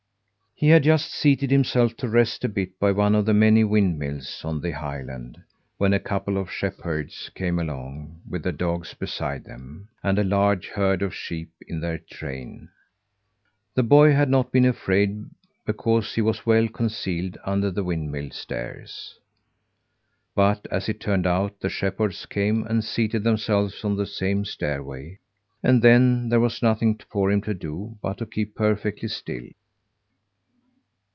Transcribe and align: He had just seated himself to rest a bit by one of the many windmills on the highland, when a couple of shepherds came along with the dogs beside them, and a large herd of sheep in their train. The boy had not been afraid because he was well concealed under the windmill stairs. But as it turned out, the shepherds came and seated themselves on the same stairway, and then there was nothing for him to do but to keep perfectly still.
He 0.53 0.69
had 0.69 0.83
just 0.83 1.11
seated 1.11 1.49
himself 1.49 1.97
to 1.97 2.07
rest 2.07 2.43
a 2.45 2.47
bit 2.47 2.77
by 2.79 2.91
one 2.91 3.15
of 3.15 3.25
the 3.25 3.33
many 3.33 3.63
windmills 3.63 4.43
on 4.45 4.61
the 4.61 4.69
highland, 4.69 5.41
when 5.79 5.91
a 5.91 5.97
couple 5.99 6.37
of 6.37 6.51
shepherds 6.51 7.31
came 7.33 7.57
along 7.57 8.21
with 8.29 8.43
the 8.43 8.51
dogs 8.51 8.93
beside 8.93 9.43
them, 9.43 9.89
and 10.03 10.19
a 10.19 10.23
large 10.23 10.67
herd 10.67 11.01
of 11.01 11.15
sheep 11.15 11.49
in 11.67 11.79
their 11.81 11.97
train. 11.97 12.69
The 13.73 13.81
boy 13.81 14.13
had 14.13 14.29
not 14.29 14.51
been 14.51 14.65
afraid 14.65 15.25
because 15.65 16.13
he 16.13 16.21
was 16.21 16.45
well 16.45 16.67
concealed 16.67 17.39
under 17.43 17.71
the 17.71 17.83
windmill 17.83 18.29
stairs. 18.29 19.17
But 20.35 20.67
as 20.69 20.87
it 20.87 20.99
turned 20.99 21.25
out, 21.25 21.59
the 21.59 21.69
shepherds 21.69 22.27
came 22.27 22.67
and 22.67 22.83
seated 22.83 23.23
themselves 23.23 23.83
on 23.83 23.97
the 23.97 24.05
same 24.05 24.45
stairway, 24.45 25.17
and 25.63 25.81
then 25.81 26.29
there 26.29 26.39
was 26.39 26.61
nothing 26.61 26.99
for 27.09 27.31
him 27.31 27.41
to 27.41 27.55
do 27.55 27.97
but 27.99 28.19
to 28.19 28.27
keep 28.27 28.53
perfectly 28.53 29.07
still. 29.07 29.47